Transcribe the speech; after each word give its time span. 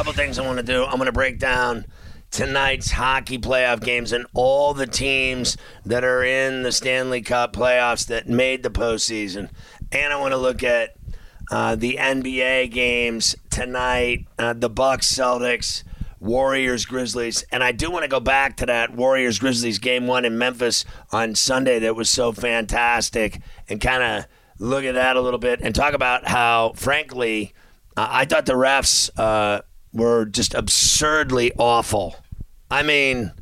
Couple 0.00 0.14
things 0.14 0.38
I 0.38 0.46
want 0.46 0.56
to 0.56 0.62
do. 0.62 0.82
I'm 0.82 0.96
gonna 0.96 1.12
break 1.12 1.38
down 1.38 1.84
tonight's 2.30 2.90
hockey 2.90 3.36
playoff 3.36 3.84
games 3.84 4.12
and 4.12 4.24
all 4.32 4.72
the 4.72 4.86
teams 4.86 5.58
that 5.84 6.04
are 6.04 6.24
in 6.24 6.62
the 6.62 6.72
Stanley 6.72 7.20
Cup 7.20 7.52
playoffs 7.52 8.06
that 8.06 8.26
made 8.26 8.62
the 8.62 8.70
postseason. 8.70 9.50
And 9.92 10.10
I 10.10 10.16
want 10.18 10.32
to 10.32 10.38
look 10.38 10.62
at 10.62 10.96
uh, 11.50 11.74
the 11.76 11.98
NBA 12.00 12.70
games 12.70 13.36
tonight, 13.50 14.26
uh, 14.38 14.54
the 14.54 14.70
Bucks, 14.70 15.14
Celtics, 15.14 15.84
Warriors, 16.18 16.86
Grizzlies, 16.86 17.44
and 17.52 17.62
I 17.62 17.72
do 17.72 17.90
want 17.90 18.04
to 18.04 18.08
go 18.08 18.20
back 18.20 18.56
to 18.56 18.66
that 18.66 18.96
Warriors 18.96 19.38
Grizzlies 19.38 19.78
game 19.78 20.06
one 20.06 20.24
in 20.24 20.38
Memphis 20.38 20.86
on 21.12 21.34
Sunday 21.34 21.78
that 21.80 21.94
was 21.94 22.08
so 22.08 22.32
fantastic, 22.32 23.42
and 23.68 23.82
kind 23.82 24.02
of 24.02 24.26
look 24.58 24.84
at 24.84 24.94
that 24.94 25.16
a 25.16 25.20
little 25.20 25.38
bit 25.38 25.60
and 25.60 25.74
talk 25.74 25.92
about 25.92 26.26
how, 26.26 26.72
frankly, 26.74 27.52
uh, 27.98 28.08
I 28.10 28.24
thought 28.24 28.46
the 28.46 28.54
refs 28.54 29.10
uh, 29.18 29.60
were 29.92 30.24
just 30.24 30.54
absurdly 30.54 31.52
awful. 31.58 32.16
I 32.70 32.82
mean, 32.82 33.32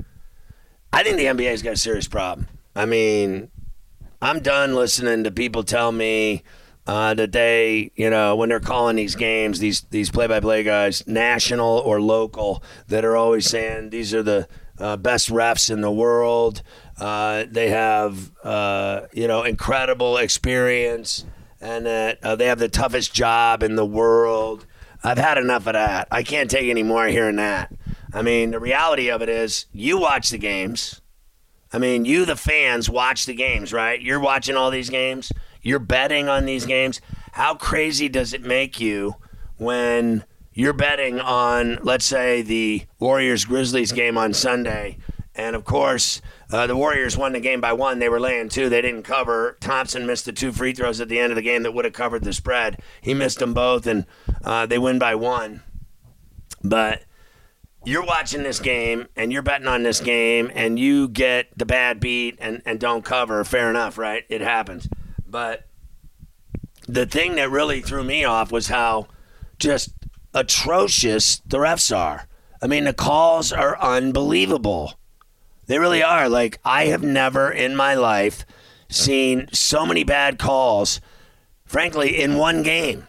I 0.93 1.03
think 1.03 1.17
the 1.17 1.25
NBA's 1.25 1.63
got 1.63 1.75
a 1.75 1.77
serious 1.77 2.09
problem. 2.09 2.49
I 2.75 2.87
mean, 2.87 3.51
I'm 4.23 4.41
done 4.41 4.75
listening 4.75 5.25
to 5.25 5.31
people 5.31 5.63
tell 5.63 5.93
me 5.93 6.43
uh, 6.87 7.13
that 7.15 7.33
they, 7.33 7.91
you 7.97 8.09
know, 8.09 8.35
when 8.35 8.49
they're 8.49 8.61
calling 8.61 8.97
these 8.97 9.15
games, 9.15 9.59
these 9.59 9.83
these 9.91 10.11
play-by-play 10.11 10.63
guys, 10.63 11.07
national 11.07 11.79
or 11.79 12.01
local, 12.01 12.63
that 12.89 13.05
are 13.05 13.17
always 13.17 13.49
saying 13.49 13.91
these 13.91 14.15
are 14.15 14.23
the 14.23 14.49
uh, 14.79 14.97
best 14.97 15.29
refs 15.29 15.71
in 15.71 15.83
the 15.83 15.91
world. 15.91 16.63
Uh, 16.99 17.45
they 17.51 17.69
have, 17.69 18.33
uh, 18.43 19.03
you 19.13 19.29
know, 19.29 19.43
incredible 19.43 20.17
experience, 20.17 21.27
and 21.61 21.85
that 21.85 22.19
uh, 22.25 22.35
they 22.37 22.47
have 22.47 22.59
the 22.59 22.69
toughest 22.69 23.13
job 23.13 23.63
in 23.63 23.77
the 23.77 23.87
world. 23.87 24.67
I've 25.05 25.19
had 25.19 25.39
enough 25.39 25.67
of 25.67 25.75
that. 25.75 26.09
I 26.11 26.23
can't 26.23 26.51
take 26.51 26.69
any 26.69 26.83
more 26.83 27.07
hearing 27.07 27.37
that. 27.37 27.73
I 28.13 28.23
mean, 28.23 28.51
the 28.51 28.61
reality 28.61 29.11
of 29.11 29.23
it 29.23 29.29
is, 29.29 29.67
you 29.73 29.99
watch 29.99 30.31
the 30.31 30.39
games. 30.39 31.01
I 31.73 31.79
mean, 31.79 32.05
you, 32.05 32.25
the 32.25 32.37
fans, 32.37 32.89
watch 32.89 33.27
the 33.27 33.35
games, 33.35 33.73
right? 33.73 34.01
You're 34.01 34.21
watching 34.21 34.57
all 34.57 34.71
these 34.71 34.91
games. 34.91 35.31
You're 35.63 35.79
betting 35.79 36.29
on 36.29 36.47
these 36.47 36.67
games. 36.67 37.01
How 37.33 37.55
crazy 37.55 38.09
does 38.09 38.33
it 38.33 38.43
make 38.43 38.81
you 38.81 39.17
when 39.59 40.25
you're 40.53 40.73
betting 40.73 41.21
on, 41.21 41.79
let's 41.83 42.07
say, 42.07 42.43
the 42.43 42.87
Warriors 42.99 43.45
Grizzlies 43.45 43.93
game 43.93 44.17
on 44.17 44.33
Sunday? 44.33 44.99
And 45.35 45.55
of 45.55 45.65
course, 45.65 46.21
uh, 46.51 46.67
the 46.67 46.77
Warriors 46.77 47.17
won 47.17 47.33
the 47.33 47.41
game 47.41 47.61
by 47.61 47.73
one. 47.73 47.99
They 47.99 48.09
were 48.09 48.21
laying 48.21 48.49
two. 48.49 48.69
They 48.69 48.81
didn't 48.81 49.03
cover. 49.03 49.57
Thompson 49.61 50.07
missed 50.07 50.25
the 50.25 50.33
two 50.33 50.53
free 50.53 50.73
throws 50.73 51.01
at 51.01 51.09
the 51.09 51.19
end 51.19 51.31
of 51.31 51.37
the 51.37 51.43
game 51.43 51.63
that 51.63 51.75
would 51.75 51.85
have 51.85 51.95
covered 51.95 52.25
the 52.25 52.33
spread. 52.33 52.81
He 53.01 53.13
missed 53.15 53.39
them 53.39 53.53
both, 53.53 53.87
and 53.87 54.07
uh, 54.45 54.67
they 54.67 54.79
win 54.79 54.99
by 54.99 55.15
one. 55.15 55.63
But 56.65 57.03
you're 57.85 58.05
watching 58.05 58.43
this 58.43 58.61
game 58.61 59.07
and 59.17 59.33
you're 59.33 59.43
betting 59.43 59.69
on 59.69 59.83
this 59.83 60.01
game 60.01 60.51
and 60.55 60.79
you 60.79 61.09
get 61.09 61.57
the 61.57 61.65
bad 61.65 62.01
beat 62.01 62.37
and, 62.41 62.61
and 62.67 62.81
don't 62.81 63.05
cover, 63.05 63.45
fair 63.45 63.71
enough, 63.71 63.97
right? 63.97 64.25
It 64.29 64.41
happens. 64.41 64.89
But 65.27 65.69
the 66.87 67.07
thing 67.07 67.37
that 67.37 67.51
really 67.51 67.81
threw 67.81 68.03
me 68.03 68.25
off 68.25 68.51
was 68.51 68.69
how 68.69 69.07
just 69.59 69.93
atrocious 70.35 71.41
the 71.47 71.59
refs 71.59 71.97
are. 71.97 72.27
I 72.61 72.67
mean, 72.67 72.85
the 72.85 72.93
calls 72.93 73.53
are 73.53 73.81
unbelievable. 73.81 74.98
They 75.69 75.79
really 75.79 76.03
are. 76.03 76.29
Like, 76.29 76.59
I 76.65 76.87
have 76.87 77.03
never 77.03 77.51
in 77.51 77.77
my 77.77 77.95
life 77.95 78.45
seen 78.89 79.49
so 79.53 79.87
many 79.87 80.03
bad 80.03 80.39
calls, 80.39 81.01
frankly, 81.65 82.21
in 82.21 82.37
one 82.37 82.63
game. 82.63 83.07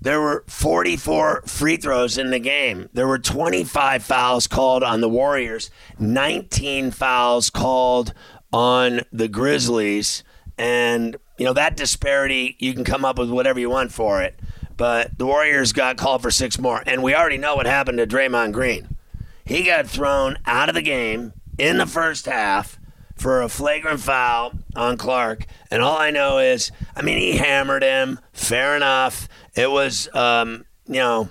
There 0.00 0.20
were 0.20 0.44
44 0.48 1.44
free 1.46 1.76
throws 1.78 2.18
in 2.18 2.30
the 2.30 2.40
game. 2.40 2.90
There 2.92 3.06
were 3.06 3.20
25 3.20 4.02
fouls 4.02 4.46
called 4.46 4.82
on 4.82 5.00
the 5.00 5.08
Warriors, 5.08 5.70
19 5.98 6.90
fouls 6.90 7.48
called 7.48 8.12
on 8.52 9.02
the 9.12 9.28
Grizzlies. 9.28 10.24
And, 10.58 11.16
you 11.38 11.46
know, 11.46 11.54
that 11.54 11.76
disparity, 11.76 12.56
you 12.58 12.74
can 12.74 12.84
come 12.84 13.04
up 13.04 13.16
with 13.16 13.30
whatever 13.30 13.60
you 13.60 13.70
want 13.70 13.92
for 13.92 14.20
it. 14.22 14.38
But 14.76 15.16
the 15.18 15.24
Warriors 15.24 15.72
got 15.72 15.96
called 15.96 16.20
for 16.20 16.32
six 16.32 16.58
more. 16.58 16.82
And 16.84 17.02
we 17.02 17.14
already 17.14 17.38
know 17.38 17.54
what 17.54 17.66
happened 17.66 17.98
to 17.98 18.06
Draymond 18.06 18.52
Green. 18.52 18.96
He 19.44 19.62
got 19.62 19.86
thrown 19.86 20.36
out 20.46 20.68
of 20.68 20.74
the 20.74 20.82
game 20.82 21.32
in 21.58 21.78
the 21.78 21.86
first 21.86 22.26
half 22.26 22.78
for 23.16 23.42
a 23.42 23.48
flagrant 23.48 24.00
foul 24.00 24.52
on 24.74 24.96
Clark. 24.96 25.46
And 25.70 25.82
all 25.82 25.96
I 25.96 26.10
know 26.10 26.38
is, 26.38 26.72
I 26.96 27.02
mean, 27.02 27.18
he 27.18 27.36
hammered 27.36 27.82
him. 27.82 28.18
Fair 28.32 28.76
enough. 28.76 29.28
It 29.54 29.70
was, 29.70 30.08
um, 30.14 30.64
you 30.86 30.94
know, 30.94 31.30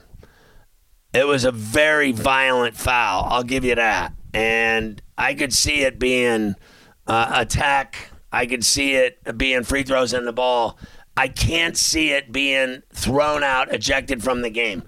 it 1.14 1.28
was 1.28 1.46
a 1.46 1.52
very 1.52 2.12
violent 2.12 2.76
foul. 2.76 3.26
I'll 3.30 3.44
give 3.44 3.66
you 3.66 3.76
that. 3.76 4.14
And 4.34 5.02
I 5.18 5.34
could 5.36 5.54
see 5.54 5.82
it 5.82 6.00
being 6.00 6.56
uh, 7.06 7.32
attack. 7.34 8.10
I 8.32 8.46
could 8.46 8.66
see 8.66 8.96
it 8.96 9.38
being 9.38 9.64
free 9.64 9.84
throws 9.84 10.14
in 10.14 10.26
the 10.26 10.34
ball. 10.34 10.80
I 11.16 11.28
can't 11.28 11.78
see 11.78 12.12
it 12.12 12.32
being 12.32 12.82
thrown 12.92 13.44
out, 13.44 13.72
ejected 13.72 14.24
from 14.24 14.42
the 14.42 14.50
game. 14.50 14.84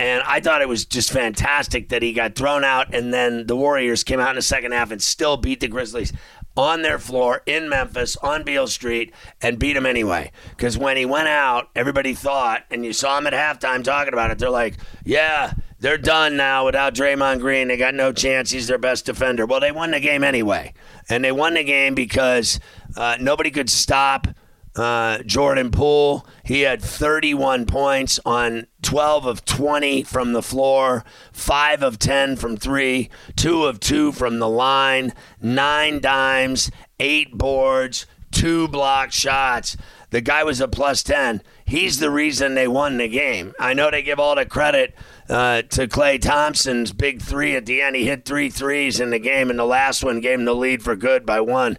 And 0.00 0.22
I 0.26 0.40
thought 0.40 0.62
it 0.62 0.68
was 0.68 0.86
just 0.86 1.12
fantastic 1.12 1.90
that 1.90 2.00
he 2.00 2.14
got 2.14 2.34
thrown 2.34 2.64
out, 2.64 2.94
and 2.94 3.12
then 3.12 3.46
the 3.46 3.54
Warriors 3.54 4.02
came 4.02 4.18
out 4.18 4.30
in 4.30 4.36
the 4.36 4.42
second 4.42 4.72
half 4.72 4.90
and 4.90 5.02
still 5.02 5.36
beat 5.36 5.60
the 5.60 5.68
Grizzlies 5.68 6.10
on 6.56 6.80
their 6.80 6.98
floor 6.98 7.42
in 7.44 7.68
Memphis 7.68 8.16
on 8.16 8.42
Beale 8.42 8.66
Street 8.66 9.12
and 9.42 9.58
beat 9.58 9.76
him 9.76 9.84
anyway. 9.84 10.32
Because 10.56 10.78
when 10.78 10.96
he 10.96 11.04
went 11.04 11.28
out, 11.28 11.68
everybody 11.76 12.14
thought, 12.14 12.64
and 12.70 12.82
you 12.82 12.94
saw 12.94 13.18
him 13.18 13.26
at 13.26 13.34
halftime 13.34 13.84
talking 13.84 14.14
about 14.14 14.30
it, 14.30 14.38
they're 14.38 14.48
like, 14.48 14.78
yeah, 15.04 15.52
they're 15.80 15.98
done 15.98 16.34
now 16.34 16.64
without 16.64 16.94
Draymond 16.94 17.40
Green. 17.40 17.68
They 17.68 17.76
got 17.76 17.94
no 17.94 18.10
chance. 18.10 18.50
He's 18.50 18.68
their 18.68 18.78
best 18.78 19.04
defender. 19.04 19.44
Well, 19.44 19.60
they 19.60 19.70
won 19.70 19.90
the 19.90 20.00
game 20.00 20.24
anyway. 20.24 20.72
And 21.10 21.22
they 21.22 21.32
won 21.32 21.52
the 21.52 21.64
game 21.64 21.94
because 21.94 22.58
uh, 22.96 23.18
nobody 23.20 23.50
could 23.50 23.68
stop 23.68 24.28
uh, 24.76 25.18
Jordan 25.24 25.70
Poole, 25.70 26.26
he 26.44 26.60
had 26.60 26.80
31 26.80 27.66
points 27.66 28.20
on 28.24 28.66
12 28.82 29.26
of 29.26 29.44
20 29.44 30.04
from 30.04 30.32
the 30.32 30.42
floor, 30.42 31.04
5 31.32 31.82
of 31.82 31.98
10 31.98 32.36
from 32.36 32.56
3, 32.56 33.10
2 33.36 33.64
of 33.64 33.80
2 33.80 34.12
from 34.12 34.38
the 34.38 34.48
line, 34.48 35.12
9 35.40 36.00
dimes, 36.00 36.70
8 37.00 37.36
boards, 37.36 38.06
2 38.32 38.68
block 38.68 39.12
shots. 39.12 39.76
The 40.10 40.20
guy 40.20 40.44
was 40.44 40.60
a 40.60 40.68
plus 40.68 41.02
10. 41.02 41.42
He's 41.64 41.98
the 41.98 42.10
reason 42.10 42.54
they 42.54 42.68
won 42.68 42.96
the 42.96 43.08
game. 43.08 43.52
I 43.60 43.74
know 43.74 43.90
they 43.90 44.02
give 44.02 44.18
all 44.18 44.34
the 44.34 44.46
credit 44.46 44.94
uh, 45.28 45.62
to 45.62 45.86
Klay 45.86 46.20
Thompson's 46.20 46.92
big 46.92 47.22
three 47.22 47.54
at 47.54 47.66
the 47.66 47.80
end. 47.80 47.96
He 47.96 48.06
hit 48.06 48.24
three 48.24 48.50
threes 48.50 48.98
in 48.98 49.10
the 49.10 49.20
game, 49.20 49.50
and 49.50 49.58
the 49.58 49.64
last 49.64 50.02
one 50.04 50.20
gave 50.20 50.38
him 50.38 50.44
the 50.44 50.54
lead 50.54 50.82
for 50.82 50.96
good 50.96 51.24
by 51.24 51.40
one. 51.40 51.78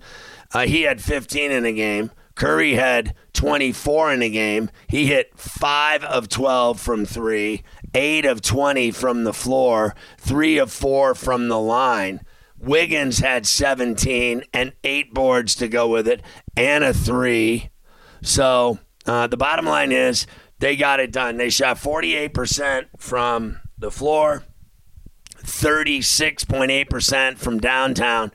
Uh, 0.54 0.62
he 0.62 0.83
had 0.83 1.01
15 1.01 1.51
in 1.51 1.63
the 1.63 1.74
game. 1.74 2.12
Curry 2.41 2.73
had 2.73 3.13
24 3.33 4.13
in 4.13 4.21
the 4.21 4.29
game. 4.31 4.71
He 4.88 5.05
hit 5.05 5.38
5 5.38 6.03
of 6.03 6.27
12 6.27 6.81
from 6.81 7.05
3, 7.05 7.61
8 7.93 8.25
of 8.25 8.41
20 8.41 8.89
from 8.89 9.25
the 9.25 9.33
floor, 9.33 9.93
3 10.17 10.57
of 10.57 10.71
4 10.71 11.13
from 11.13 11.49
the 11.49 11.59
line. 11.59 12.21
Wiggins 12.57 13.19
had 13.19 13.45
17 13.45 14.43
and 14.55 14.73
8 14.83 15.13
boards 15.13 15.53
to 15.53 15.67
go 15.67 15.88
with 15.88 16.07
it 16.07 16.23
and 16.57 16.83
a 16.83 16.95
3. 16.95 17.69
So, 18.23 18.79
uh, 19.05 19.27
the 19.27 19.38
bottom 19.38 19.67
line 19.67 19.91
is 19.91 20.25
they 20.57 20.75
got 20.75 20.99
it 20.99 21.11
done. 21.11 21.38
They 21.38 21.51
shot 21.51 21.77
48% 21.77 22.88
from 22.97 23.59
the 23.77 23.91
floor, 23.91 24.45
36.8% 25.43 27.38
from 27.38 27.59
downtown, 27.59 28.31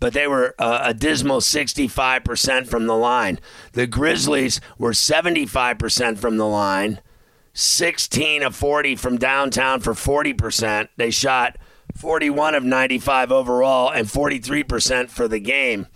but 0.00 0.14
they 0.14 0.26
were 0.26 0.54
uh, 0.58 0.80
a 0.84 0.94
dismal 0.94 1.40
65% 1.40 2.66
from 2.66 2.86
the 2.86 2.96
line. 2.96 3.38
The 3.72 3.86
Grizzlies 3.86 4.60
were 4.78 4.92
75% 4.92 6.18
from 6.18 6.38
the 6.38 6.46
line, 6.46 7.00
16 7.52 8.42
of 8.42 8.56
40 8.56 8.96
from 8.96 9.18
downtown 9.18 9.80
for 9.80 9.92
40%. 9.92 10.88
They 10.96 11.10
shot 11.10 11.58
41 11.96 12.54
of 12.54 12.64
95 12.64 13.30
overall 13.30 13.90
and 13.90 14.06
43% 14.06 15.10
for 15.10 15.28
the 15.28 15.40
game. 15.40 15.86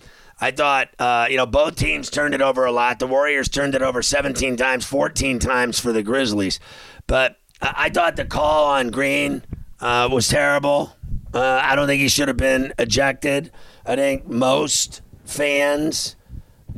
I 0.41 0.50
thought, 0.50 0.91
uh, 0.99 1.27
you 1.31 1.37
know, 1.37 1.47
both 1.47 1.77
teams 1.77 2.11
turned 2.11 2.35
it 2.35 2.43
over 2.43 2.65
a 2.65 2.73
lot. 2.73 2.99
The 2.99 3.07
Warriors 3.07 3.49
turned 3.49 3.75
it 3.75 3.83
over 3.83 4.03
17 4.03 4.57
times, 4.57 4.85
14 4.85 5.39
times 5.39 5.79
for 5.79 5.93
the 5.93 6.03
Grizzlies. 6.03 6.61
But 7.07 7.39
I 7.62 7.89
thought 7.89 8.17
the 8.17 8.25
call 8.25 8.67
on 8.67 8.91
Green 8.91 9.45
uh, 9.81 10.09
was 10.11 10.29
terrible. 10.29 10.97
Uh, 11.35 11.61
I 11.63 11.75
don't 11.75 11.89
think 11.89 12.01
he 12.01 12.09
should 12.09 12.29
have 12.29 12.37
been 12.37 12.73
ejected. 12.79 13.51
I 13.85 13.97
think 13.97 14.27
most 14.29 15.03
fans 15.25 16.15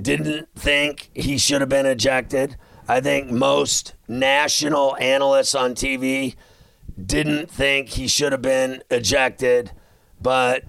didn't 0.00 0.49
think 0.56 1.11
he 1.14 1.37
should 1.37 1.61
have 1.61 1.69
been 1.69 1.85
ejected. 1.85 2.56
I 2.88 3.00
think 3.00 3.31
most 3.31 3.94
national 4.08 4.97
analysts 4.97 5.55
on 5.55 5.75
TV 5.75 6.37
didn't 7.05 7.50
think 7.50 7.91
he 7.91 8.08
should 8.08 8.32
have 8.32 8.43
been 8.43 8.82
ejected. 8.91 9.73
But 10.23 10.64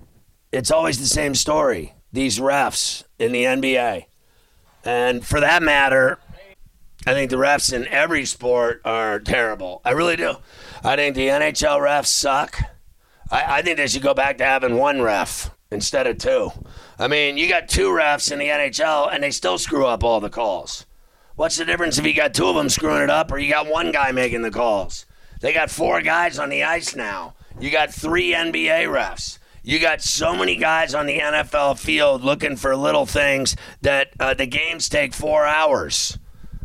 it's 0.51 0.71
always 0.71 0.99
the 0.99 1.05
same 1.05 1.33
story 1.33 1.93
these 2.11 2.39
refs 2.39 3.03
in 3.19 3.31
the 3.31 3.43
NBA. 3.43 4.05
And 4.83 5.25
for 5.25 5.39
that 5.39 5.63
matter, 5.63 6.19
I 7.05 7.13
think 7.13 7.29
the 7.29 7.37
refs 7.37 7.71
in 7.71 7.87
every 7.87 8.25
sport 8.25 8.81
are 8.83 9.19
terrible. 9.19 9.81
I 9.85 9.91
really 9.91 10.15
do. 10.15 10.35
I 10.83 10.95
think 10.95 11.15
the 11.15 11.27
NHL 11.27 11.79
refs 11.79 12.07
suck. 12.07 12.59
I, 13.31 13.57
I 13.57 13.61
think 13.61 13.77
they 13.77 13.87
should 13.87 14.01
go 14.01 14.13
back 14.13 14.37
to 14.37 14.45
having 14.45 14.77
one 14.77 15.01
ref 15.01 15.51
instead 15.71 16.07
of 16.07 16.17
two. 16.17 16.51
I 16.97 17.07
mean, 17.07 17.37
you 17.37 17.47
got 17.47 17.67
two 17.67 17.89
refs 17.89 18.31
in 18.31 18.39
the 18.39 18.47
NHL 18.47 19.13
and 19.13 19.23
they 19.23 19.31
still 19.31 19.57
screw 19.57 19.85
up 19.85 20.03
all 20.03 20.19
the 20.19 20.29
calls. 20.29 20.85
What's 21.35 21.57
the 21.57 21.65
difference 21.65 21.97
if 21.97 22.05
you 22.05 22.13
got 22.13 22.33
two 22.33 22.47
of 22.47 22.55
them 22.55 22.69
screwing 22.69 23.03
it 23.03 23.09
up 23.09 23.31
or 23.31 23.37
you 23.37 23.51
got 23.51 23.67
one 23.67 23.91
guy 23.91 24.11
making 24.11 24.41
the 24.41 24.51
calls? 24.51 25.05
They 25.39 25.53
got 25.53 25.69
four 25.69 26.01
guys 26.01 26.39
on 26.39 26.49
the 26.49 26.63
ice 26.63 26.95
now. 26.95 27.35
You 27.59 27.69
got 27.69 27.93
three 27.93 28.33
NBA 28.33 28.85
refs. 28.87 29.37
You 29.63 29.79
got 29.79 30.01
so 30.01 30.33
many 30.33 30.55
guys 30.55 30.95
on 30.95 31.07
the 31.07 31.19
NFL 31.19 31.77
field 31.77 32.23
looking 32.23 32.55
for 32.55 32.75
little 32.75 33.05
things 33.05 33.55
that 33.81 34.11
uh, 34.19 34.33
the 34.33 34.45
games 34.45 34.87
take 34.87 35.13
four 35.13 35.45
hours. 35.45 36.17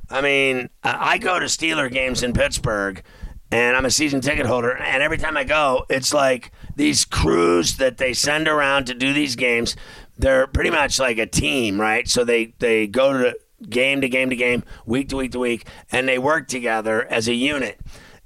I 0.09 0.21
mean, 0.21 0.71
I 0.85 1.19
go 1.19 1.41
to 1.41 1.47
Steeler 1.47 1.91
games 1.91 2.23
in 2.23 2.33
Pittsburgh, 2.33 3.03
and 3.51 3.77
I'm 3.77 3.87
a 3.87 3.91
season 3.91 4.21
ticket 4.21 4.47
holder, 4.47 4.77
and 4.77 5.03
every 5.03 5.19
time 5.19 5.37
I 5.37 5.45
go, 5.45 5.85
it's 5.91 6.15
like 6.15 6.52
these 6.77 7.05
crews 7.05 7.77
that 7.77 7.99
they 7.99 8.13
send 8.13 8.49
around 8.49 8.87
to 8.87 8.95
do 8.95 9.13
these 9.13 9.37
games. 9.37 9.77
They're 10.19 10.47
pretty 10.47 10.71
much 10.71 10.99
like 10.99 11.19
a 11.19 11.27
team, 11.27 11.81
right? 11.81 12.09
So 12.09 12.25
they 12.25 12.55
they 12.59 12.87
go 12.87 13.13
to 13.13 13.37
game 13.69 14.01
to 14.01 14.09
game 14.09 14.31
to 14.31 14.37
game, 14.37 14.65
week 14.87 15.09
to 15.11 15.17
week 15.17 15.33
to 15.33 15.39
week, 15.39 15.67
and 15.91 16.09
they 16.09 16.19
work 16.19 16.49
together 16.49 17.05
as 17.05 17.29
a 17.29 17.35
unit. 17.35 17.79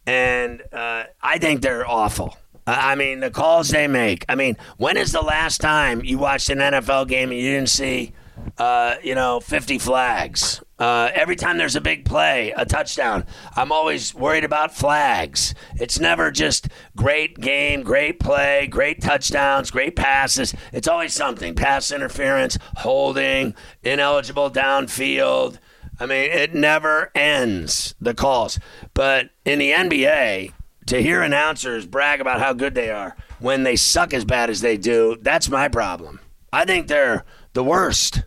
And 0.06 0.62
uh, 0.72 1.04
I 1.22 1.38
think 1.38 1.62
they're 1.62 1.88
awful. 1.88 2.36
I 2.66 2.96
mean, 2.96 3.20
the 3.20 3.30
calls 3.30 3.68
they 3.68 3.86
make. 3.86 4.24
I 4.28 4.34
mean, 4.34 4.56
when 4.76 4.96
is 4.96 5.12
the 5.12 5.22
last 5.22 5.60
time 5.60 6.04
you 6.04 6.18
watched 6.18 6.50
an 6.50 6.58
NFL 6.58 7.08
game 7.08 7.30
and 7.30 7.38
you 7.38 7.52
didn't 7.52 7.68
see, 7.68 8.12
uh, 8.58 8.96
you 9.04 9.14
know, 9.14 9.38
50 9.38 9.78
flags? 9.78 10.62
Uh, 10.78 11.10
every 11.14 11.36
time 11.36 11.56
there's 11.56 11.76
a 11.76 11.80
big 11.80 12.04
play, 12.04 12.52
a 12.54 12.66
touchdown, 12.66 13.24
I'm 13.54 13.72
always 13.72 14.14
worried 14.14 14.44
about 14.44 14.74
flags. 14.74 15.54
It's 15.76 15.98
never 15.98 16.30
just 16.30 16.68
great 16.94 17.40
game, 17.40 17.82
great 17.82 18.20
play, 18.20 18.66
great 18.66 19.00
touchdowns, 19.00 19.70
great 19.70 19.96
passes. 19.96 20.54
It's 20.74 20.88
always 20.88 21.14
something 21.14 21.54
pass 21.54 21.90
interference, 21.90 22.58
holding, 22.76 23.54
ineligible 23.82 24.50
downfield. 24.50 25.58
I 25.98 26.04
mean, 26.04 26.30
it 26.30 26.54
never 26.54 27.10
ends, 27.14 27.94
the 27.98 28.12
calls. 28.12 28.58
But 28.92 29.30
in 29.46 29.58
the 29.58 29.70
NBA, 29.70 30.52
to 30.86 31.02
hear 31.02 31.22
announcers 31.22 31.86
brag 31.86 32.20
about 32.20 32.40
how 32.40 32.52
good 32.52 32.74
they 32.74 32.90
are 32.90 33.16
when 33.38 33.62
they 33.62 33.76
suck 33.76 34.12
as 34.12 34.26
bad 34.26 34.50
as 34.50 34.60
they 34.60 34.76
do, 34.76 35.16
that's 35.22 35.48
my 35.48 35.68
problem. 35.68 36.20
I 36.52 36.66
think 36.66 36.86
they're 36.86 37.24
the 37.54 37.64
worst. 37.64 38.24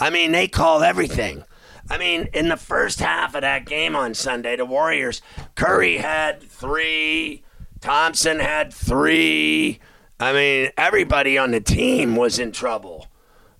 I 0.00 0.10
mean, 0.10 0.32
they 0.32 0.48
call 0.48 0.82
everything. 0.82 1.44
I 1.90 1.98
mean, 1.98 2.28
in 2.32 2.48
the 2.48 2.56
first 2.56 3.00
half 3.00 3.34
of 3.34 3.42
that 3.42 3.66
game 3.66 3.94
on 3.94 4.14
Sunday, 4.14 4.56
the 4.56 4.64
Warriors, 4.64 5.20
Curry 5.54 5.98
had 5.98 6.42
three, 6.42 7.44
Thompson 7.80 8.38
had 8.38 8.72
three. 8.72 9.80
I 10.18 10.32
mean, 10.32 10.70
everybody 10.76 11.36
on 11.36 11.50
the 11.50 11.60
team 11.60 12.16
was 12.16 12.38
in 12.38 12.52
trouble. 12.52 13.08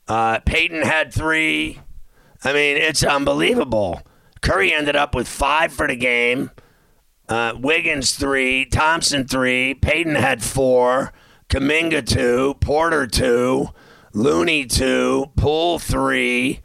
Uh, 0.06 0.38
Payton 0.40 0.82
had 0.82 1.12
three. 1.12 1.80
I 2.44 2.52
mean, 2.52 2.76
it's 2.76 3.02
unbelievable. 3.02 4.02
Curry 4.40 4.74
ended 4.74 4.96
up 4.96 5.14
with 5.14 5.28
five 5.28 5.72
for 5.72 5.86
the 5.86 5.96
game. 5.96 6.50
Uh, 7.28 7.54
Wiggins 7.58 8.14
three, 8.14 8.64
Thompson 8.66 9.26
three, 9.26 9.74
Payton 9.74 10.16
had 10.16 10.42
four, 10.42 11.12
Kuminga 11.48 12.04
two, 12.06 12.54
Porter 12.60 13.06
two, 13.06 13.68
Looney 14.12 14.66
two, 14.66 15.30
Poole 15.36 15.78
three. 15.78 16.60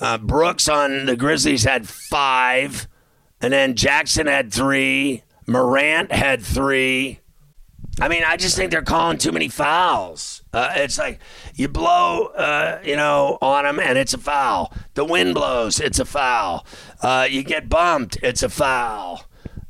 Uh, 0.00 0.18
Brooks 0.18 0.68
on 0.68 1.06
the 1.06 1.16
Grizzlies 1.16 1.64
had 1.64 1.88
five, 1.88 2.88
and 3.40 3.52
then 3.52 3.74
Jackson 3.74 4.26
had 4.26 4.52
three. 4.52 5.24
Morant 5.46 6.12
had 6.12 6.42
three. 6.42 7.20
I 8.00 8.08
mean, 8.08 8.22
I 8.24 8.36
just 8.36 8.54
think 8.54 8.70
they're 8.70 8.82
calling 8.82 9.18
too 9.18 9.32
many 9.32 9.48
fouls. 9.48 10.42
Uh, 10.52 10.72
it's 10.76 10.98
like 10.98 11.18
you 11.54 11.68
blow, 11.68 12.26
uh, 12.26 12.80
you 12.84 12.94
know, 12.94 13.38
on 13.40 13.64
them 13.64 13.80
and 13.80 13.98
it's 13.98 14.14
a 14.14 14.18
foul. 14.18 14.72
The 14.94 15.04
wind 15.04 15.34
blows, 15.34 15.80
it's 15.80 15.98
a 15.98 16.04
foul. 16.04 16.64
Uh, 17.02 17.26
you 17.28 17.42
get 17.42 17.68
bumped, 17.68 18.18
it's 18.22 18.42
a 18.42 18.48
foul. 18.48 19.24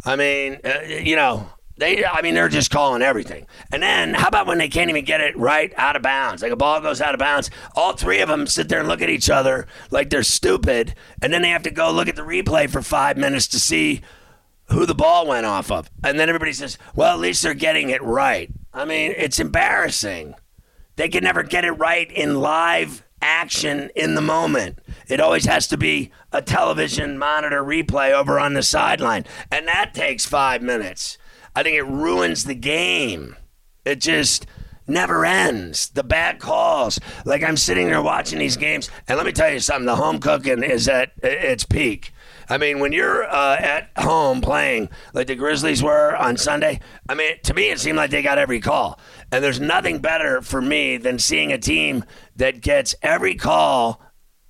I 0.04 0.16
mean, 0.16 0.58
uh, 0.62 0.80
you 0.86 1.16
know, 1.16 1.48
they, 1.78 2.04
I 2.04 2.22
mean, 2.22 2.34
they're 2.34 2.48
just 2.48 2.70
calling 2.70 3.02
everything. 3.02 3.46
And 3.72 3.82
then, 3.82 4.14
how 4.14 4.28
about 4.28 4.46
when 4.46 4.58
they 4.58 4.68
can't 4.68 4.90
even 4.90 5.04
get 5.04 5.20
it 5.20 5.36
right 5.36 5.72
out 5.76 5.96
of 5.96 6.02
bounds? 6.02 6.42
Like 6.42 6.52
a 6.52 6.56
ball 6.56 6.80
goes 6.80 7.00
out 7.00 7.14
of 7.14 7.20
bounds, 7.20 7.50
all 7.74 7.92
three 7.92 8.20
of 8.20 8.28
them 8.28 8.46
sit 8.46 8.68
there 8.68 8.80
and 8.80 8.88
look 8.88 9.00
at 9.00 9.08
each 9.08 9.30
other 9.30 9.66
like 9.90 10.10
they're 10.10 10.22
stupid, 10.22 10.94
and 11.22 11.32
then 11.32 11.42
they 11.42 11.50
have 11.50 11.62
to 11.62 11.70
go 11.70 11.90
look 11.90 12.08
at 12.08 12.16
the 12.16 12.22
replay 12.22 12.68
for 12.68 12.82
five 12.82 13.16
minutes 13.16 13.46
to 13.48 13.60
see 13.60 14.00
who 14.70 14.86
the 14.86 14.94
ball 14.94 15.26
went 15.26 15.46
off 15.46 15.70
of. 15.70 15.90
And 16.04 16.18
then 16.18 16.28
everybody 16.28 16.52
says, 16.52 16.78
well, 16.94 17.14
at 17.14 17.20
least 17.20 17.42
they're 17.42 17.54
getting 17.54 17.90
it 17.90 18.02
right. 18.02 18.50
I 18.72 18.84
mean, 18.84 19.14
it's 19.16 19.40
embarrassing. 19.40 20.34
They 20.96 21.08
can 21.08 21.24
never 21.24 21.42
get 21.42 21.64
it 21.64 21.72
right 21.72 22.10
in 22.10 22.40
live 22.40 23.04
action 23.22 23.90
in 23.94 24.14
the 24.14 24.20
moment. 24.20 24.78
It 25.08 25.20
always 25.20 25.46
has 25.46 25.66
to 25.68 25.76
be 25.76 26.10
a 26.32 26.42
television 26.42 27.18
monitor 27.18 27.62
replay 27.62 28.12
over 28.12 28.38
on 28.38 28.54
the 28.54 28.62
sideline. 28.62 29.24
And 29.50 29.66
that 29.68 29.94
takes 29.94 30.26
five 30.26 30.60
minutes. 30.60 31.18
I 31.58 31.64
think 31.64 31.74
it 31.74 31.82
ruins 31.82 32.44
the 32.44 32.54
game. 32.54 33.34
It 33.84 34.00
just 34.00 34.46
never 34.86 35.26
ends. 35.26 35.88
The 35.88 36.04
bad 36.04 36.38
calls. 36.38 37.00
Like 37.24 37.42
I'm 37.42 37.56
sitting 37.56 37.88
there 37.88 38.00
watching 38.00 38.38
these 38.38 38.56
games, 38.56 38.88
and 39.08 39.16
let 39.16 39.26
me 39.26 39.32
tell 39.32 39.52
you 39.52 39.58
something 39.58 39.84
the 39.84 39.96
home 39.96 40.20
cooking 40.20 40.62
is 40.62 40.86
at 40.86 41.14
its 41.20 41.64
peak. 41.64 42.12
I 42.48 42.58
mean, 42.58 42.78
when 42.78 42.92
you're 42.92 43.24
uh, 43.24 43.56
at 43.56 43.90
home 43.98 44.40
playing 44.40 44.88
like 45.14 45.26
the 45.26 45.34
Grizzlies 45.34 45.82
were 45.82 46.14
on 46.14 46.36
Sunday, 46.36 46.78
I 47.08 47.14
mean, 47.14 47.40
to 47.42 47.54
me, 47.54 47.70
it 47.70 47.80
seemed 47.80 47.96
like 47.96 48.12
they 48.12 48.22
got 48.22 48.38
every 48.38 48.60
call. 48.60 49.00
And 49.32 49.42
there's 49.42 49.58
nothing 49.58 49.98
better 49.98 50.40
for 50.40 50.62
me 50.62 50.96
than 50.96 51.18
seeing 51.18 51.50
a 51.50 51.58
team 51.58 52.04
that 52.36 52.60
gets 52.60 52.94
every 53.02 53.34
call 53.34 54.00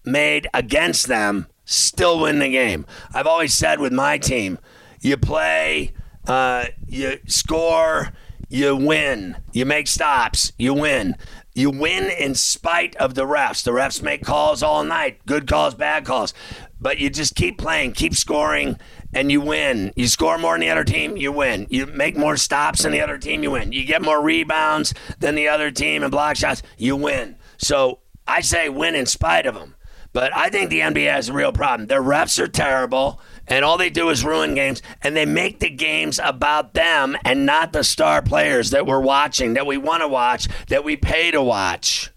made 0.04 0.46
against 0.52 1.06
them 1.06 1.46
still 1.64 2.20
win 2.20 2.38
the 2.38 2.50
game. 2.50 2.84
I've 3.14 3.26
always 3.26 3.54
said 3.54 3.80
with 3.80 3.94
my 3.94 4.18
team, 4.18 4.58
you 5.00 5.16
play, 5.16 5.94
uh, 6.28 6.66
you 6.86 7.18
score, 7.26 8.12
you 8.48 8.76
win. 8.76 9.36
You 9.52 9.66
make 9.66 9.88
stops, 9.88 10.52
you 10.58 10.74
win. 10.74 11.16
You 11.54 11.70
win 11.70 12.10
in 12.10 12.34
spite 12.34 12.94
of 12.96 13.14
the 13.14 13.24
refs. 13.24 13.64
The 13.64 13.72
refs 13.72 14.02
make 14.02 14.22
calls 14.22 14.62
all 14.62 14.84
night, 14.84 15.24
good 15.26 15.48
calls, 15.48 15.74
bad 15.74 16.04
calls. 16.04 16.32
But 16.80 16.98
you 16.98 17.10
just 17.10 17.34
keep 17.34 17.58
playing, 17.58 17.92
keep 17.92 18.14
scoring, 18.14 18.78
and 19.12 19.32
you 19.32 19.40
win. 19.40 19.92
You 19.96 20.06
score 20.06 20.38
more 20.38 20.54
than 20.54 20.60
the 20.60 20.70
other 20.70 20.84
team, 20.84 21.16
you 21.16 21.32
win. 21.32 21.66
You 21.70 21.86
make 21.86 22.16
more 22.16 22.36
stops 22.36 22.82
than 22.82 22.92
the 22.92 23.00
other 23.00 23.18
team, 23.18 23.42
you 23.42 23.50
win. 23.50 23.72
You 23.72 23.84
get 23.84 24.02
more 24.02 24.22
rebounds 24.22 24.94
than 25.18 25.34
the 25.34 25.48
other 25.48 25.70
team 25.70 26.02
and 26.02 26.12
block 26.12 26.36
shots, 26.36 26.62
you 26.76 26.94
win. 26.94 27.36
So 27.56 28.00
I 28.26 28.42
say 28.42 28.68
win 28.68 28.94
in 28.94 29.06
spite 29.06 29.46
of 29.46 29.54
them. 29.54 29.74
But 30.12 30.34
I 30.36 30.48
think 30.48 30.70
the 30.70 30.80
NBA 30.80 31.12
has 31.12 31.28
a 31.28 31.32
real 31.32 31.52
problem. 31.52 31.86
Their 31.86 32.02
refs 32.02 32.38
are 32.38 32.48
terrible, 32.48 33.20
and 33.48 33.64
all 33.64 33.78
they 33.78 33.90
do 33.90 34.10
is 34.10 34.24
ruin 34.24 34.54
games, 34.54 34.82
and 35.02 35.16
they 35.16 35.26
make 35.26 35.58
the 35.58 35.70
games 35.70 36.20
about 36.22 36.74
them 36.74 37.16
and 37.24 37.46
not 37.46 37.72
the 37.72 37.84
star 37.84 38.22
players 38.22 38.70
that 38.70 38.86
we're 38.86 39.00
watching, 39.00 39.54
that 39.54 39.66
we 39.66 39.76
want 39.76 40.02
to 40.02 40.08
watch, 40.08 40.48
that 40.68 40.84
we 40.84 40.96
pay 40.96 41.30
to 41.30 41.42
watch. 41.42 42.10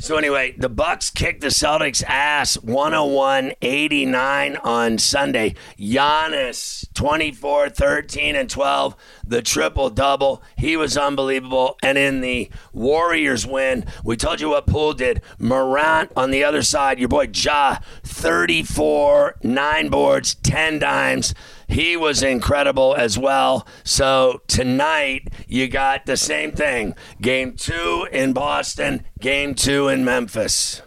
So 0.00 0.16
anyway, 0.16 0.54
the 0.56 0.68
Bucks 0.68 1.10
kicked 1.10 1.40
the 1.40 1.48
Celtics 1.48 2.04
ass 2.04 2.56
101-89 2.58 4.64
on 4.64 4.96
Sunday. 4.96 5.56
Giannis 5.76 6.86
24, 6.94 7.70
13 7.70 8.36
and 8.36 8.48
12, 8.48 8.94
the 9.26 9.42
triple 9.42 9.90
double. 9.90 10.40
He 10.56 10.76
was 10.76 10.96
unbelievable. 10.96 11.76
And 11.82 11.98
in 11.98 12.20
the 12.20 12.48
Warriors 12.72 13.44
win, 13.44 13.86
we 14.04 14.16
told 14.16 14.40
you 14.40 14.50
what 14.50 14.68
Poole 14.68 14.92
did. 14.92 15.20
Morant 15.36 16.12
on 16.16 16.30
the 16.30 16.44
other 16.44 16.62
side, 16.62 17.00
your 17.00 17.08
boy 17.08 17.28
Ja 17.34 17.78
34, 18.04 19.38
9 19.42 19.88
boards, 19.88 20.36
10 20.36 20.78
dimes. 20.78 21.34
He 21.68 21.96
was 21.96 22.22
incredible 22.22 22.94
as 22.96 23.18
well. 23.18 23.66
So 23.84 24.40
tonight, 24.48 25.28
you 25.46 25.68
got 25.68 26.06
the 26.06 26.16
same 26.16 26.50
thing. 26.50 26.94
Game 27.20 27.56
two 27.56 28.08
in 28.10 28.32
Boston, 28.32 29.04
game 29.20 29.54
two 29.54 29.88
in 29.88 30.04
Memphis. 30.04 30.82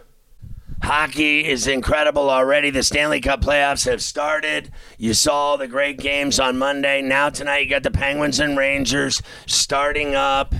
Hockey 0.82 1.46
is 1.46 1.68
incredible 1.68 2.28
already. 2.28 2.70
The 2.70 2.82
Stanley 2.82 3.20
Cup 3.20 3.40
playoffs 3.40 3.86
have 3.88 4.02
started. 4.02 4.72
You 4.98 5.14
saw 5.14 5.56
the 5.56 5.68
great 5.68 5.98
games 5.98 6.40
on 6.40 6.58
Monday. 6.58 7.00
Now, 7.00 7.30
tonight, 7.30 7.58
you 7.58 7.70
got 7.70 7.84
the 7.84 7.92
Penguins 7.92 8.40
and 8.40 8.58
Rangers 8.58 9.22
starting 9.46 10.16
up 10.16 10.52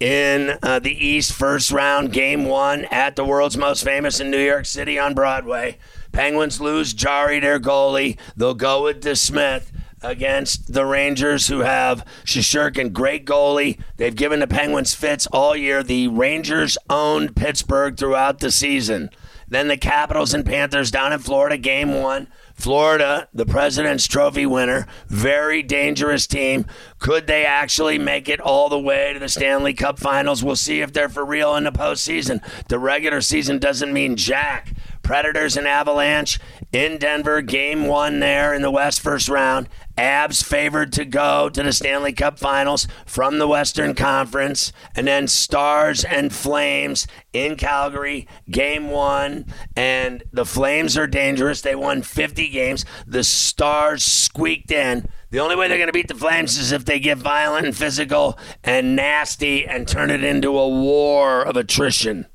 in 0.00 0.56
uh, 0.62 0.78
the 0.78 1.06
East, 1.06 1.32
first 1.32 1.70
round, 1.70 2.12
game 2.12 2.46
one 2.46 2.86
at 2.86 3.16
the 3.16 3.24
world's 3.24 3.58
most 3.58 3.84
famous 3.84 4.20
in 4.20 4.30
New 4.30 4.42
York 4.42 4.64
City 4.64 4.98
on 4.98 5.12
Broadway. 5.12 5.76
Penguins 6.12 6.60
lose 6.60 6.92
Jarry, 6.92 7.40
their 7.40 7.60
goalie. 7.60 8.18
They'll 8.36 8.54
go 8.54 8.84
with 8.84 9.02
DeSmith 9.02 9.70
against 10.02 10.72
the 10.72 10.84
Rangers, 10.84 11.48
who 11.48 11.60
have 11.60 12.04
Shesterkin, 12.24 12.92
great 12.92 13.26
goalie. 13.26 13.78
They've 13.96 14.14
given 14.14 14.40
the 14.40 14.46
Penguins 14.46 14.94
fits 14.94 15.26
all 15.28 15.56
year. 15.56 15.82
The 15.82 16.08
Rangers 16.08 16.78
owned 16.88 17.36
Pittsburgh 17.36 17.96
throughout 17.96 18.40
the 18.40 18.50
season. 18.50 19.10
Then 19.48 19.68
the 19.68 19.78
Capitals 19.78 20.34
and 20.34 20.44
Panthers 20.44 20.90
down 20.90 21.12
in 21.12 21.20
Florida, 21.20 21.56
game 21.56 21.94
one. 21.94 22.28
Florida, 22.54 23.28
the 23.32 23.46
President's 23.46 24.06
Trophy 24.06 24.44
winner, 24.44 24.86
very 25.06 25.62
dangerous 25.62 26.26
team. 26.26 26.66
Could 26.98 27.28
they 27.28 27.46
actually 27.46 27.98
make 27.98 28.28
it 28.28 28.40
all 28.40 28.68
the 28.68 28.78
way 28.78 29.12
to 29.12 29.18
the 29.20 29.28
Stanley 29.28 29.72
Cup 29.74 29.98
finals? 29.98 30.42
We'll 30.42 30.56
see 30.56 30.80
if 30.80 30.92
they're 30.92 31.08
for 31.08 31.24
real 31.24 31.54
in 31.54 31.64
the 31.64 31.72
postseason. 31.72 32.42
The 32.66 32.80
regular 32.80 33.20
season 33.20 33.58
doesn't 33.58 33.92
mean 33.92 34.16
jack. 34.16 34.74
Predators 35.08 35.56
and 35.56 35.66
Avalanche 35.66 36.38
in 36.70 36.98
Denver, 36.98 37.40
game 37.40 37.86
one 37.86 38.20
there 38.20 38.52
in 38.52 38.60
the 38.60 38.70
West 38.70 39.00
first 39.00 39.26
round. 39.26 39.66
Avs 39.96 40.44
favored 40.44 40.92
to 40.92 41.06
go 41.06 41.48
to 41.48 41.62
the 41.62 41.72
Stanley 41.72 42.12
Cup 42.12 42.38
Finals 42.38 42.86
from 43.06 43.38
the 43.38 43.48
Western 43.48 43.94
Conference. 43.94 44.70
And 44.94 45.06
then 45.06 45.26
Stars 45.26 46.04
and 46.04 46.30
Flames 46.30 47.06
in 47.32 47.56
Calgary, 47.56 48.28
game 48.50 48.90
one. 48.90 49.46
And 49.74 50.24
the 50.30 50.44
Flames 50.44 50.98
are 50.98 51.06
dangerous. 51.06 51.62
They 51.62 51.74
won 51.74 52.02
50 52.02 52.46
games. 52.50 52.84
The 53.06 53.24
Stars 53.24 54.04
squeaked 54.04 54.70
in. 54.70 55.08
The 55.30 55.40
only 55.40 55.56
way 55.56 55.68
they're 55.68 55.78
going 55.78 55.88
to 55.88 55.92
beat 55.94 56.08
the 56.08 56.14
Flames 56.16 56.58
is 56.58 56.70
if 56.70 56.84
they 56.84 57.00
get 57.00 57.16
violent 57.16 57.64
and 57.64 57.74
physical 57.74 58.38
and 58.62 58.94
nasty 58.94 59.66
and 59.66 59.88
turn 59.88 60.10
it 60.10 60.22
into 60.22 60.58
a 60.58 60.68
war 60.68 61.40
of 61.40 61.56
attrition. 61.56 62.26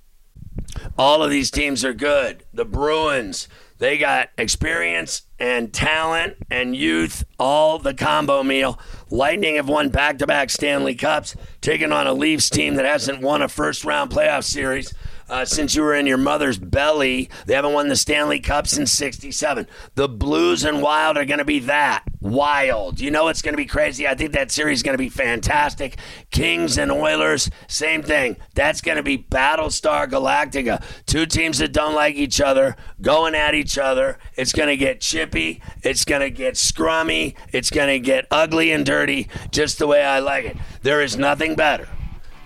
All 0.98 1.24
of 1.24 1.30
these 1.30 1.52
teams 1.52 1.84
are 1.84 1.94
good. 1.94 2.44
The 2.54 2.66
Bruins, 2.66 3.48
they 3.78 3.98
got 3.98 4.30
experience 4.38 5.24
and 5.40 5.74
talent 5.74 6.38
and 6.50 6.76
youth, 6.76 7.24
all 7.40 7.80
the 7.80 7.94
combo 7.94 8.44
meal. 8.44 8.80
Lightning 9.10 9.56
have 9.56 9.68
won 9.68 9.90
back 9.90 10.18
to 10.20 10.28
back 10.28 10.50
Stanley 10.50 10.96
Cups, 10.96 11.36
taking 11.62 11.92
on 11.92 12.08
a 12.08 12.14
Leafs 12.14 12.50
team 12.50 12.76
that 12.76 12.86
hasn't 12.86 13.22
won 13.22 13.42
a 13.42 13.50
first 13.50 13.84
round 13.84 14.12
playoff 14.12 14.44
series 14.44 14.94
uh, 15.34 15.44
since 15.44 15.74
you 15.74 15.82
were 15.82 15.96
in 15.96 16.06
your 16.06 16.18
mother's 16.18 16.60
belly. 16.60 17.28
They 17.48 17.56
haven't 17.56 17.74
won 17.74 17.88
the 17.88 17.96
Stanley 17.96 18.40
Cup 18.40 18.68
since 18.68 18.92
67. 18.92 19.66
The 19.96 20.08
Blues 20.08 20.64
and 20.64 20.80
Wild 20.80 21.18
are 21.18 21.26
going 21.26 21.40
to 21.40 21.46
be 21.46 21.58
that 21.62 22.04
wild. 22.22 23.00
You 23.00 23.10
know 23.10 23.30
it's 23.30 23.42
going 23.42 23.54
to 23.54 23.58
be 23.58 23.66
crazy. 23.66 24.08
I 24.08 24.14
think 24.14 24.34
that 24.34 24.52
series 24.52 24.80
is 24.80 24.84
going 24.84 24.94
to 24.94 25.04
be 25.04 25.10
fantastic. 25.10 25.98
Kings 26.30 26.78
and 26.78 26.92
Oilers, 26.92 27.50
same 27.68 28.04
thing. 28.04 28.38
That's 28.54 28.80
going 28.80 28.98
to 28.98 29.04
be 29.04 29.18
Battlestar 29.18 30.08
Galactica. 30.08 30.84
Two 31.08 31.26
teams 31.26 31.58
that 31.58 31.74
don't 31.74 31.96
like 31.96 32.14
each 32.14 32.40
other 32.40 32.76
going 33.02 33.34
at 33.34 33.56
each 33.56 33.80
other. 33.80 34.20
It's 34.36 34.54
going 34.54 34.70
to 34.70 34.78
get 34.78 35.02
chippy. 35.02 35.64
It's 35.82 36.06
going 36.06 36.22
to 36.22 36.30
get 36.30 36.54
scrummy. 36.54 37.34
It's 37.52 37.72
going 37.72 37.90
to 37.90 38.00
get 38.00 38.28
ugly 38.30 38.72
and 38.72 38.86
dirty, 38.86 39.30
just 39.50 39.80
the 39.80 39.88
way 39.88 40.04
I 40.04 40.20
like 40.20 40.46
it. 40.46 40.58
There 40.84 41.02
is 41.02 41.18
nothing 41.18 41.56
better 41.56 41.90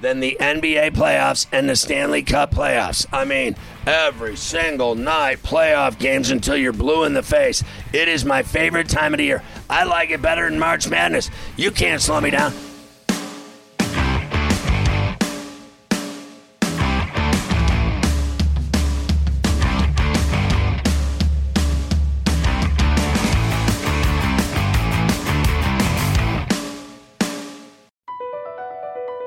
than 0.02 0.20
the 0.20 0.38
NBA 0.40 0.92
playoffs 0.92 1.48
and 1.52 1.70
the 1.70 1.76
Stanley 1.76 2.24
Cup 2.24 2.52
playoffs. 2.52 3.06
I 3.12 3.26
mean, 3.26 3.56
every 3.86 4.36
single 4.36 4.96
night 4.96 5.44
playoff 5.44 5.98
games 5.98 6.30
until 6.30 6.58
you're 6.58 6.74
blue 6.74 7.04
in 7.04 7.14
the 7.14 7.24
face. 7.24 7.64
It 7.94 8.08
is 8.08 8.26
my 8.26 8.44
favorite 8.44 8.90
time 8.90 9.14
of 9.14 9.18
the 9.18 9.26
year. 9.26 9.44
I 9.70 9.86
like 9.86 10.12
it 10.12 10.22
better 10.22 10.50
than 10.50 10.60
March 10.60 10.88
Madness. 10.88 11.30
You 11.56 11.72
can't 11.72 12.02
slow 12.02 12.22
me 12.22 12.30
down. 12.30 12.54